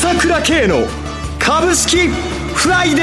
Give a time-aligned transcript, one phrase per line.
[0.00, 0.86] 朝倉慶の
[1.40, 3.02] 株式フライデ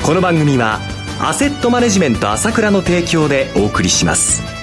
[0.00, 0.06] ー。
[0.06, 0.78] この番組は
[1.18, 4.55] アセットマネジメント朝倉の提供でお送りします。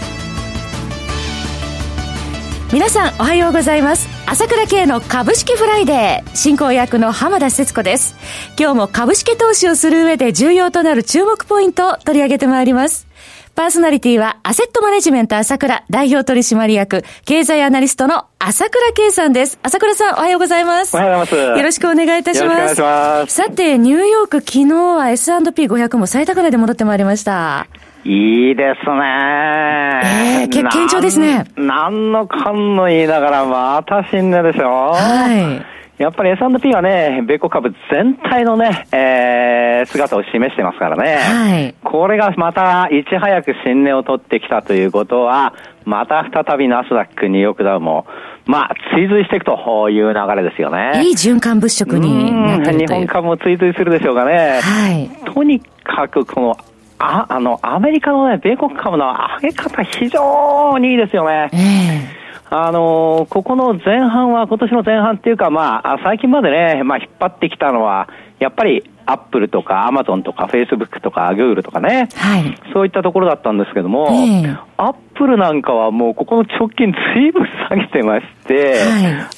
[2.74, 8.16] 皆さんおはようございます朝倉慶の株式フライデー進行役の浜田節子です
[8.60, 13.06] 今日も株式投資をする上で重要となる注目ポイントを取り上げてまいります
[13.54, 19.60] パーソナリティは、アセットマネジメント朝倉代表取締役、経済アナリストの朝倉慶さんです。
[19.62, 20.98] 朝倉さん、おはようございます。
[20.98, 21.58] おはようございます。
[21.60, 22.58] よろしくお願いいたします。
[22.58, 23.36] よろしくお願いします。
[23.36, 27.68] さて、ニューヨーク、昨日は S&P500 も最高値で戻ってまいりました。
[28.06, 30.02] いいですね。
[30.04, 31.46] ええー、堅調ですね。
[31.56, 35.74] なんのかんの言いながら、また新値でしょはい。
[36.02, 41.18] やっぱり S&P はね、米国株全体のね、えー、姿を示してますからね。
[41.18, 41.76] はい。
[41.84, 45.54] これがまた、いち早く新値を取ってきたということは、
[45.86, 48.06] また再びナスダック、ニューヨークダウも、
[48.46, 51.04] まあ、追随していくという流れですよね。
[51.06, 54.60] いい循環物色になってる日本株も追随するでしょうかね。
[54.62, 55.10] はい。
[55.32, 56.58] とにかく、この、
[57.04, 59.06] あ、あの、アメリカのね、米国株の
[59.42, 61.50] 上げ方非常にいいですよね。
[61.54, 62.20] ええ。
[62.20, 62.24] ー
[62.56, 78.82] あのー、ここの前半は、今年の前半っていうか、まあ、最近までね、まあ、引っ張ってきたのは、やっぱり、アップルとかアマゾンとかフェイスブックとかグールとかね、はい、そういったところだったんですけども、えー、アップルなんかはもうここの直近ずいぶん下げてまして、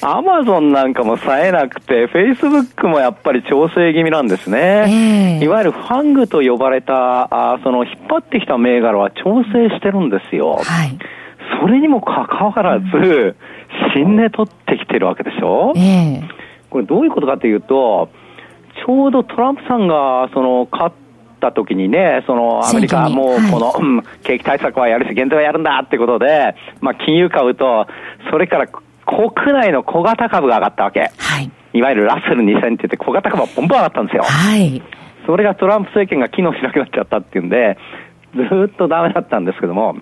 [0.02, 5.38] アマゾンなんかも冴えなくて、フェイスブックもやっぱり調整気味なんですね。
[5.38, 10.56] えー、いわゆるファングと呼ばれた、あその引っ張ってきた銘柄は調整してるんですよ。
[10.56, 10.98] はい。
[11.60, 13.36] それにもかかわらず、
[13.94, 16.22] 新値取ってきてるわけでしょ、ええ、
[16.70, 18.10] これどういうことかというと、
[18.84, 20.94] ちょうどトランプさんが、その、勝っ
[21.40, 27.86] た時にね、その、アメリカもうこの、はい、うん、景気対策はやるし、減税はやるんだってことで、まあ、金融株と、
[28.30, 31.10] それから国内の小型株が上がったわけ。
[31.16, 31.50] はい。
[31.72, 34.22] いわゆるラッセル2000って言って小型株はボンボン上がったんですよ。
[34.24, 34.82] はい。
[35.26, 37.78] それがトランプ政権が機能しなくなっちゃったっていうんで、
[38.34, 38.42] ず
[38.72, 39.96] っとダメだったんですけども、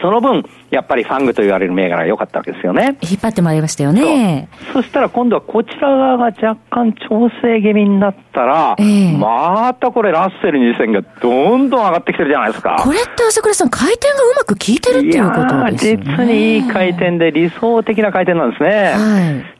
[0.00, 2.98] その分、やっぱりファングと言われる銘柄が良かったわけですよね。
[3.02, 4.48] 引っ張ってまいりましたよね。
[4.72, 12.76] そしたら今度はこちら側が若干調整気味になったら、えー、またこれラッセル2000がどんどん上がってきてるじゃないですか。
[12.78, 16.02] これって朝倉さん、回転がうまく効いてるっていうことですね。
[16.04, 18.92] 実にいい回転で理想的な回転なんですね。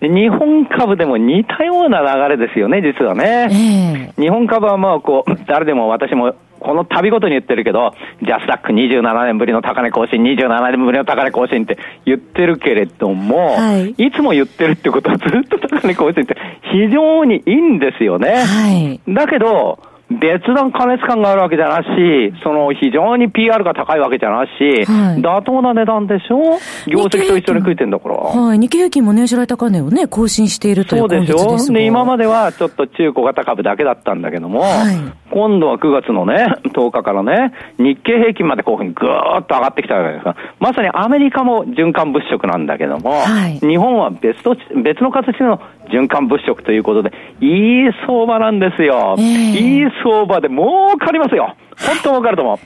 [0.01, 3.49] はい、日本株でも似たような流れですよね、実はね。
[3.51, 7.93] えー、日本株はまあこう、誰でも私もこの度ごとに言ってるけど、
[8.23, 16.37] ジャスダック27年ぶりの高値更新、27年ぶりの高値更新って言ってるけれども、はい、いつも言ってるってことはずっと高値更新って
[16.73, 18.45] 非常にいいんですよね。
[18.45, 19.79] はい、だけど、
[20.11, 24.51] 別段加熱感があるわけじゃなし、その非常に PR が高いわけじゃなし、
[24.87, 26.59] はい、妥当な値段でしょ？
[26.87, 28.17] 業績と一緒に食いてんだから。
[28.17, 28.59] はい。
[28.59, 34.97] 日経平均も年初来高値をね、更新しているというそうでしょで、今まではちょっと中小型株だけだったんだけども、はい、
[35.31, 49.17] 今度は9月のね、10日からね、日経平均までこういうふうにぐーっと上がってきたわけですから、まさにアメリカも循環物色なんだけども、はい、日本は別と、別の形の循環物色ということで、いい相場なんですよ。
[49.19, 51.57] えー、いい相場で儲かりますよ。
[51.79, 52.59] 本当儲かると思う。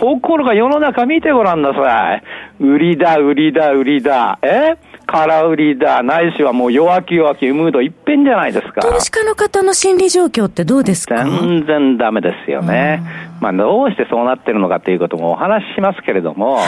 [0.00, 2.22] ところが世の中見てごらんなさい。
[2.62, 4.38] 売りだ、売りだ、売りだ。
[4.42, 4.76] え？
[5.06, 8.80] 空売りだ、ないしはもう弱気弱気、ムード一変じゃないですか。
[8.80, 11.24] 投資家の方の心理状況ってどうですか？
[11.24, 13.02] 全然ダメですよね。
[13.40, 16.66] まあどうしてそうなってるのかということもお話ししますけれども、はい、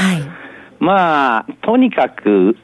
[0.81, 2.56] まあ、とにかく、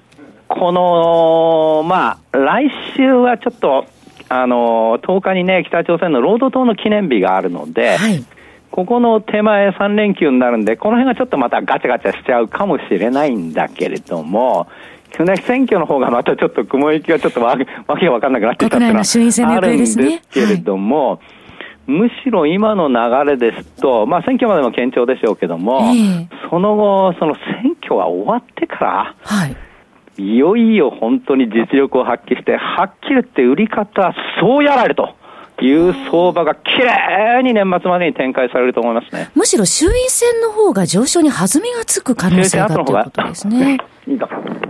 [0.49, 3.87] この、まあ、来週はちょっと、
[4.31, 8.25] あの、10日にね、北朝鮮の労働党の記念日があるので、はい、
[8.71, 14.69] ここの手前3連休になるんで、この辺がちょっとまたガチャガチャしちゃうかもしれないんだけれども、
[15.11, 19.99] 去年選挙の方がまたちょっと雲行きがちょっとわけ わけわかんなくなってきたっていうのはあるんです
[20.31, 21.19] けれども、はい
[21.89, 29.57] むしろ今の流れですと、まあ選挙までも堅調でしょうけども、えー、その後、その選挙が終わってから、はい
[30.19, 35.15] いよいよ本当に実力を発揮して、はっきり言って売り方は、そうやられると。
[35.65, 39.31] いう相場がきれいに年末までに展開されると思いますね。
[39.35, 43.79] むしろ衆院選の方が上昇に弾みがつく可能性がということですね。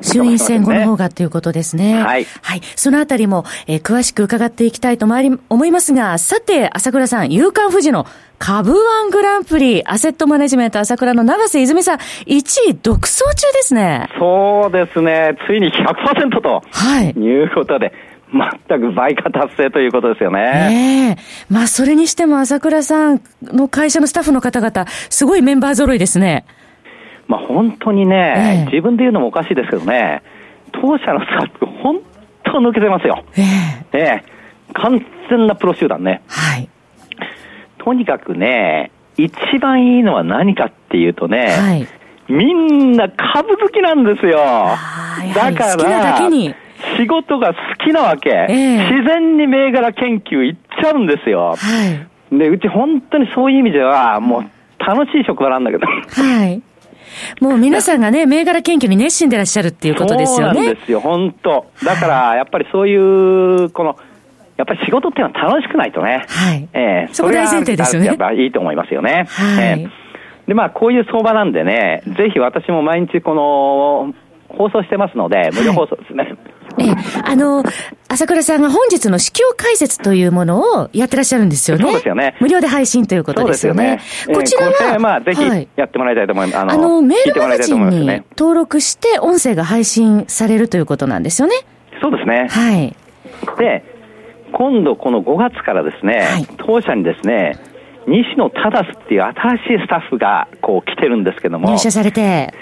[0.01, 2.03] 衆院選後の方がということですね。
[2.03, 2.27] はい。
[2.43, 2.61] はい。
[2.77, 8.07] そのあたりも、えー、詳しく伺っていきたいと思いますが、さて、朝倉さん、夕刊富士の
[8.39, 14.09] 株ワングランプリ、アセットマネジメント朝倉の永瀬泉さん、1位独走中ですね。
[14.19, 15.37] そうですね。
[15.47, 16.63] ついに100%と。
[16.71, 17.11] はい。
[17.11, 17.93] いうことで。
[18.33, 20.69] 全く倍化達成ということですよね。
[20.71, 21.17] ええー、
[21.49, 26.45] まあ、それにしても朝倉さんの会社のスタッフの方々、すごいメンバー揃いですね。
[27.27, 30.23] まあ、本当にね、えー、自分で言うのもおかしいですけどね、
[30.73, 32.01] 当社のスタッフ、本
[32.45, 33.25] と抜けてますよ。
[33.37, 36.23] えー、えー、完全なプロ集団ね。
[36.27, 36.69] はい。
[37.79, 41.89] とにかくね、一番いいのは何かっていうとね、はい、
[42.29, 44.39] みんな株好きなんですよ。
[45.35, 46.31] だから、
[46.99, 51.55] 仕事が好きなわけ、えー、自然に銘柄研究行っちゃうんですよ。
[51.57, 51.57] は
[52.33, 55.87] い、で、うち本当にそういう意味では、もう楽しい職場なんだけど。
[55.87, 56.61] はい。
[57.41, 60.55] もう皆さんがね、 銘柄研究に熱心でいらっしゃるっていうことですよね。
[60.55, 61.67] そうなんですよ、本当。
[61.85, 63.97] だから、やっぱりそういう、この、
[64.57, 66.25] やっぱり仕事っていうのは楽しくないとね。
[66.29, 66.69] はい。
[66.73, 68.09] えー、そこ大前提ですよね。
[68.09, 69.27] やっぱいいと思いますよね。
[69.29, 69.81] はい。
[69.83, 69.89] えー、
[70.49, 74.15] で、まあ、こういう相場なんでね、ぜひ私も毎日この、
[74.49, 76.35] 放送してますので、無料放送ですね。
[76.95, 77.63] はいええ、あの、
[78.09, 81.85] 朝倉さんが本日の市況解説というものをやってらっしゃるんですよね。
[81.85, 82.37] そうですよね。
[82.41, 84.01] 無料で配信ということですよね。
[84.27, 86.57] よねこちらは、えー、まあ、ぜひやってもらいたいと思います。
[86.57, 88.07] はい、あの、あのメールマガジンに
[88.37, 91.55] 登録して音声が配信されるということなんですよね。
[92.01, 92.49] そうですね。
[92.49, 92.97] はい。
[93.59, 93.85] で、
[94.53, 97.59] 今度この5月からですね、はい、当社にですね、
[98.09, 101.69] 西野忠っていう新しいスタッフがこう来てるんですけども。
[101.69, 102.53] 入社されて。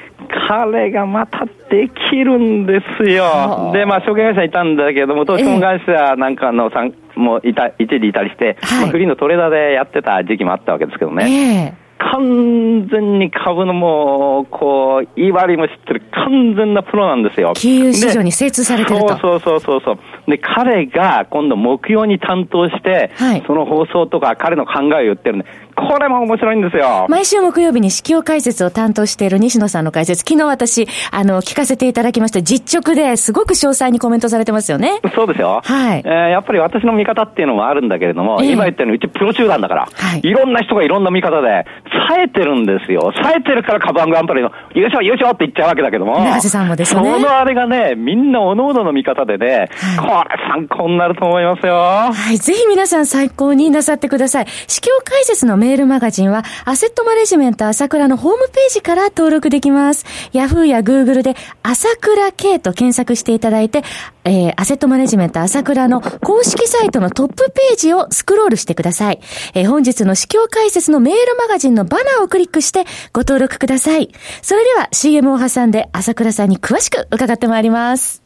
[0.48, 3.70] 彼がまたできるんですよ。
[3.72, 11.74] で、まあ、証券会社いたんだけども、投資本会社なんかのさん、もいた、一時いたりして、はい、まあ、フリーのトレーダーでやってた時期もあったわけですけどね。
[11.74, 17.52] えー完全に株のもう、こう、言い割りも知ってる完全なプロなんですよ。
[17.54, 19.18] 金融市場に精通されてると。
[19.18, 19.98] そうそうそうそう。
[20.30, 25.46] で、彼が今度目標に担当して、はい、その放送とか彼の考えを言ってるんで、
[25.86, 27.06] これも面白いんですよ。
[27.08, 32.42] 毎週木曜日に指揮解説を担当している西野さんの解説、昨日私、あの、聞かせていただきました。
[32.42, 35.00] 実直ですごく詳細にコメントされてますよね。
[35.14, 35.60] そうですよ。
[35.64, 36.02] はい。
[36.04, 41.66] えー、やっぱり私の見方っていうのもあるんだけれども、えー、今言ったようにうちプロ集団だから、はい、いろんな人がいろんな見方で、
[42.08, 43.12] 冴えてるんですよ。
[43.14, 46.24] 冴えてるからカバングアンパリの優勝優勝って言っちゃうわけだけども。
[46.24, 47.00] 長瀬さんもですね。
[47.00, 51.74] そのあれがね、みんなおのおのの見方でね、はい、これ参考になると思いますよ。
[51.74, 52.38] はい。
[52.38, 54.46] ぜひ皆さん参考になさってください。
[54.62, 60.06] 指揮解説のメールマガジンは、アセットマネジメント朝倉のホームページから登録できます。
[60.32, 63.82] ヤフーやグーグルで朝倉 K と検索していただいて、
[64.24, 69.20] えー、アセットマネジメント朝倉の公式サイトのトップページをスクロールしてください。
[69.54, 74.10] えー、本日の市況解説のメールマガジンのバナーをクリックしてご登録ください。
[74.42, 78.25] それでは CM を挟んで朝倉さんに詳しく伺ってまいります。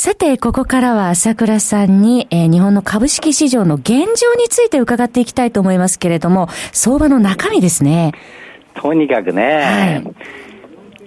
[0.00, 4.04] さて、ここからは朝倉さんに、えー、日本の株式市場の現状
[4.34, 8.12] について伺っていきたいと思いますけれども、相場の中身ですね。
[8.74, 10.12] とにかくね、は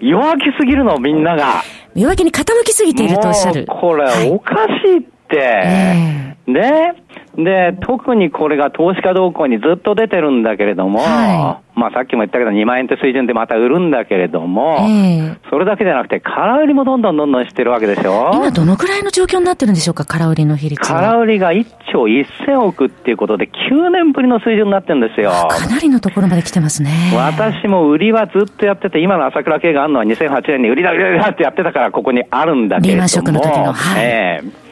[0.02, 1.64] い、弱気すぎるの、みんなが。
[1.96, 3.66] 弱気に傾きすぎているとおっしゃる。
[3.66, 5.38] これ、おかしいって。
[5.38, 7.01] えー、ね
[7.38, 18.32] で、特にこれが投資家動向にずっと出てるんだけれども、はい、まあさっきも言ったけど2万円って水準でまた売るんだけれども、えー、それだけじゃなくて空売りもどんどんどんどんしてるわけでしょ？
[18.34, 25.32] 今どのくらいの状況になってるんでしょうか、空売りの比率空売りが1兆1000億っていうことで9年ぶりの水準になってるんですよ。
[25.32, 26.92] かなりのところまで来てますね。
[27.16, 32.96] 私も売りはずっとやってて、今の朝倉系があるのは2008年に売りだ売りだってやってたからここにあるんだけれども。
[32.96, 33.72] リーマンショックの時の。
[33.72, 34.04] はい。
[34.04, 34.71] えー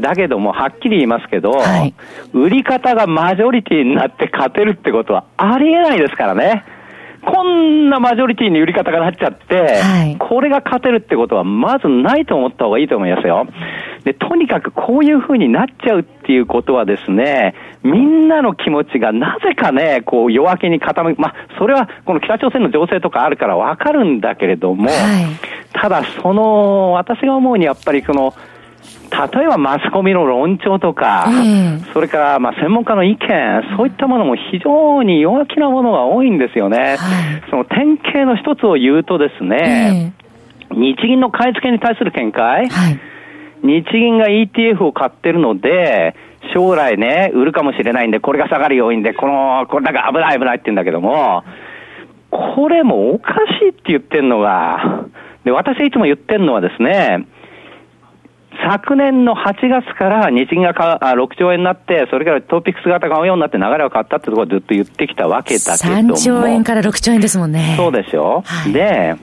[0.00, 1.94] だけども、はっきり言いますけど、はい、
[2.32, 6.64] 売り方がマジョリティになって勝てるってことはありえないですからね。
[7.20, 13.46] こんなマジョリティに売り方がなっちゃって、はい、これが勝てるってことはまずないと思った方がいいと思いますよ。
[14.04, 24.94] で、とにかくこういう風になっちゃうっていうことはですね、みんなの気持ちがなぜかね、こう弱気に傾く、まあ、それはこの北朝鮮の情勢とかあるからわかるんだけれども、はい、
[25.72, 28.32] ただその、私が思うにやっぱりその、
[29.10, 36.78] 例えばマスコミの論調とか、えー、それからまあ専門家の意見、そういったものも非常に弱気なものが多いんですよね。
[36.78, 36.98] はい、
[37.50, 40.12] その典型の一つを言うとですね、
[40.70, 43.00] えー、日銀の買い付けに対する見解、はい、
[43.62, 46.14] 日銀が ETF を買ってるので、
[46.54, 51.44] 将来ね、売るかもしれないんで、これが下がる要因で、この、これなんか危ない危ないって言うんだけども、
[52.30, 55.06] これもおかしいって言ってんのが、
[55.44, 57.26] で、私いつも言ってんのはですね、
[58.64, 66.14] 昨年の8月から日銀がか6兆円になって、それからトピックス型買うようになって流れが変わったってところをずっと言ってきたわけだけども。
[66.14, 67.74] 3兆円から6兆円ですもんね。
[67.76, 68.42] そうですよ。
[68.44, 69.16] はい、で、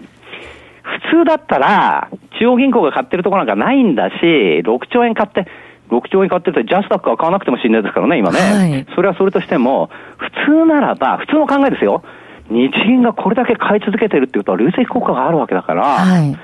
[1.12, 5.48] 普通だったら、中央銀行が買ってるところなんかないんだし、6兆円買って、
[5.90, 8.40] 6兆円買ってると、ジャスダックは買わなくても死んでるですからね、今ね。
[8.40, 12.04] はい、それはそれとしても、普通ならば、普通の考えですよ。
[12.50, 16.38] 日銀がこれだけ買い続けてるっていうことは、累積効果があるわけだから、はい、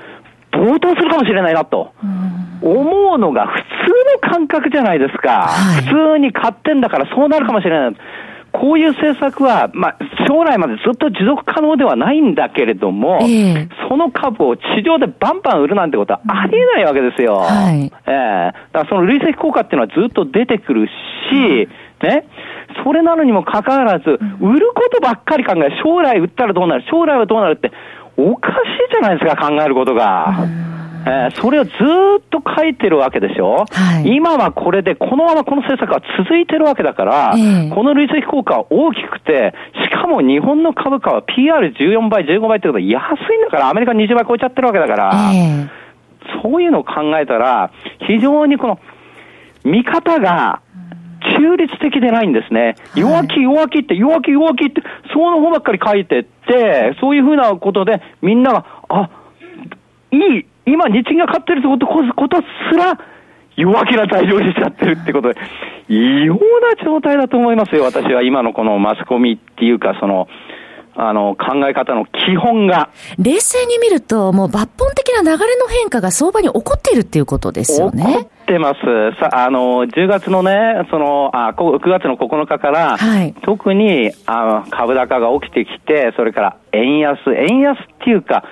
[0.52, 1.92] 暴騰するかもしれないなと。
[2.62, 5.48] 思うのが普通の感覚じゃないですか。
[5.48, 7.96] はい、普通に買ってんだからそうなるかもしれない。
[8.52, 17.38] こういう政策は、まあ、将来までずっと持続可能ではないんだけれども、えー、その株を地上でバンバン売るなんてことはありえないわけですよ。
[17.38, 21.68] はい、えー、だからその累積効果っていうのはずっと出てくるし、
[22.02, 22.26] ね、
[22.84, 24.04] それなのにもかかわらず、
[24.40, 27.72] 売ることばっかり考え、将来売ったらどうなる、将来はどうなるって、
[28.16, 28.56] おかしい
[28.90, 30.46] じゃないですか、考えることが。
[31.04, 31.74] えー、それをずっ
[32.30, 39.52] と書いてるわけでしょ、はい、今はこれで、このままこの政策は続いてるわけだから、えー、この累積効果は大きくて、
[39.84, 47.72] しかも日本の株価は PR14 倍、15倍ってことは安いんだから、アメリカ20倍超えちゃってるわけだから、えー、そういうのを考えたら、
[48.06, 48.78] 非常にこの、
[49.64, 50.60] 見方が、
[51.38, 52.74] 中立的でないんですね。
[52.96, 56.26] 弱気弱気って、弱気弱気って、その方ばっかり書いて
[57.00, 59.10] そういうふうなことで、みんなが、あ、
[60.10, 62.36] いい、今日銀が勝ってるってことこと
[62.70, 62.98] すら、
[63.56, 65.40] 弱気な材料にしちゃってるってことで、
[65.88, 66.40] 異様な
[66.82, 70.28] 状態だと思いますよ、私は今のこのマスコミっていうか、その、
[70.94, 72.90] あの、考え方の基本が。
[73.18, 78.04] 冷静に見ると、もう抜本的な流れの変化が相場に起こっているっていうことですよね。
[78.04, 78.80] 起こってます。
[79.18, 88.44] さ、あの、10月のね、その、あ、9月の9日から、はい、特に、あ株高が起きてきて、それから円安、円安っていうか、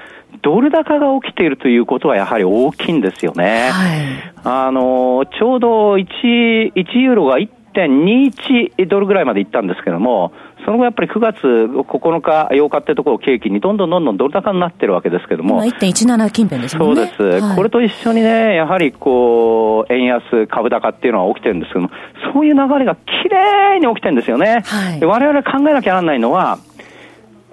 [0.43, 3.71] ドル高が起きているということはやはり大きいんですよね。
[3.71, 10.33] はい、あの、ちょうど1、1ユーロが1.21ドルぐらいまでいったんですけども、
[10.65, 15.65] その後やっぱり9月9日、8日ってところを契機にどんどんどんどんドル高になってるわけですけども。
[15.65, 16.85] 1.17近辺ですね。
[16.85, 21.91] そうです、はい、これと一緒にね、やはりこう、円安、株高っていうのは起きてるんですけども、
[22.33, 24.63] そういう流れがきれいに起きてるんですよね。
[24.67, 26.59] はい、我々考えなきゃならないのは、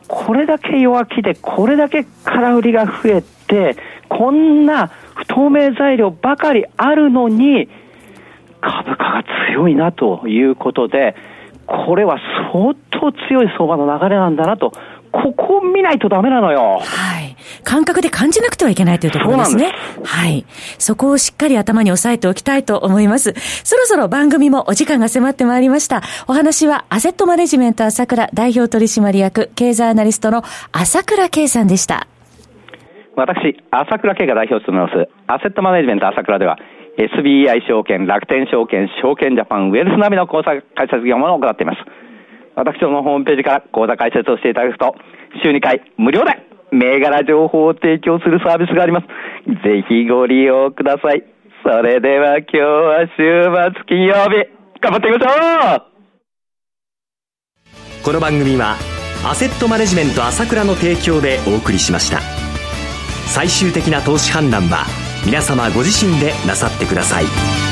[0.08, 3.76] これだけ弱気で、これだけ空売りが増えて、
[4.10, 7.68] こんな不透明材料ばかりあるのに、
[8.62, 11.16] 株価が強いなということで、
[11.68, 12.18] これは
[12.54, 14.72] 相当強い相場の流れなんだなと、
[15.12, 16.80] ここを見ないとダメなのよ。
[16.80, 17.36] はい。
[17.64, 19.74] 感覚で感じなくてはいけないというところですね。
[20.04, 20.46] すはい。
[20.78, 23.34] そこをしっかり頭に押さえておきたいと思います。
[23.64, 26.02] そろそろ番組もお時間が迫ってまいりました。
[26.28, 32.08] お話は、アセットマネジメント朝倉代表取締役経済アナリストの朝倉圭さんでした。
[33.16, 36.58] 私、朝倉圭が代表を務めます、アセットマネジメント朝倉では、
[36.98, 41.78] SBI 証券、楽天証券、証券ジャパン、ウェルス並みの口座開設業務を行っています。
[42.56, 44.96] 私どものホームページから口座開設をしていただくと、
[45.44, 46.32] 週2回無料で
[46.72, 49.08] 銘柄情報を提供するサービスがあります。
[49.64, 51.24] ぜひご利用ください。
[51.64, 53.44] それでは今日は週
[53.76, 54.48] 末金曜日、
[54.82, 55.30] 頑張っていきましょ
[55.76, 55.82] う
[58.04, 58.76] この番組は、
[59.24, 62.22] アセットマネジメント朝倉の提供でお送りしました。
[63.28, 67.67] 最終的な投資判断は、皆様ご自身でなさってください。